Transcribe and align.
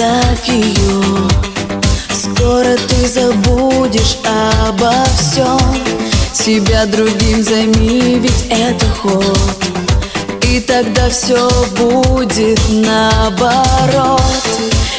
оставь 0.00 0.48
ее 0.48 1.28
Скоро 2.12 2.76
ты 2.76 3.08
забудешь 3.08 4.18
обо 4.66 4.92
всем 5.16 5.58
Себя 6.32 6.86
другим 6.86 7.42
займи, 7.42 8.18
ведь 8.20 8.46
это 8.48 8.86
ход. 9.02 9.64
И 10.48 10.60
тогда 10.60 11.08
все 11.10 11.50
будет 11.76 12.60
наоборот. 12.70 14.22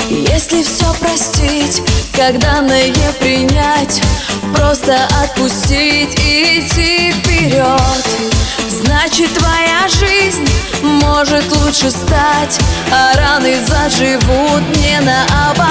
Если 0.09 0.63
все 0.63 0.93
простить, 0.99 1.81
когда 2.13 2.61
на 2.61 2.77
е 2.77 3.13
принять 3.19 4.01
Просто 4.53 5.07
отпустить 5.23 6.19
и 6.19 6.59
идти 6.59 7.11
вперед 7.13 8.05
Значит 8.69 9.33
твоя 9.33 9.87
жизнь 9.87 10.60
лучше 11.71 11.89
стать 11.89 12.59
А 12.91 13.15
раны 13.15 13.55
заживут 13.65 14.75
не 14.75 14.99
наоборот 14.99 15.70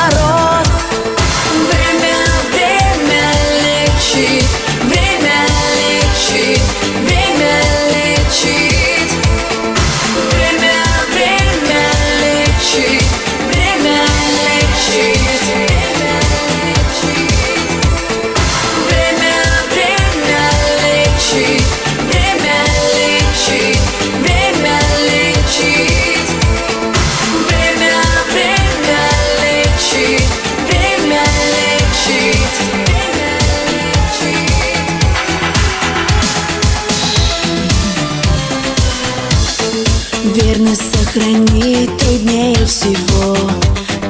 Верность 40.42 40.82
сохранить 40.94 41.96
труднее 41.98 42.64
всего. 42.66 43.36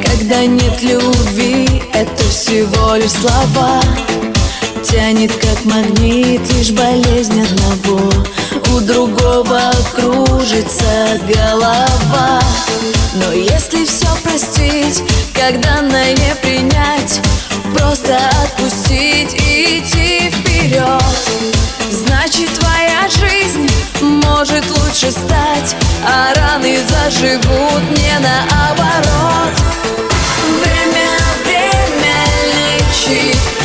Когда 0.04 0.44
нет 0.46 0.82
любви, 0.82 1.82
это 1.92 2.24
всего 2.24 2.96
лишь 2.96 3.12
слова. 3.12 3.80
Тянет 4.84 5.32
как 5.34 5.64
магнит 5.64 6.40
лишь 6.54 6.70
болезнь 6.70 7.42
одного. 7.42 8.10
У 8.74 8.80
другого 8.80 9.72
кружится 9.94 11.20
голова. 11.26 12.40
Но 13.14 13.32
если 13.32 13.84
все 13.84 14.06
простить, 14.22 15.02
когда 15.34 15.82
на 15.82 16.10
не 16.10 16.34
принять 16.42 17.20
Просто 17.76 18.16
отпустить 18.44 19.34
и 19.34 19.80
идти 19.80 20.30
вперед 20.30 21.02
Значит 21.90 22.50
твоя 22.58 23.08
жизнь 23.08 23.68
может 24.00 24.64
лучше 24.78 25.10
стать 25.10 25.29
а 26.02 26.32
раны 26.34 26.78
заживут 26.88 27.82
не 27.90 28.18
наоборот 28.18 29.54
Время, 30.62 31.08
время 31.44 32.16
лечить. 32.54 33.59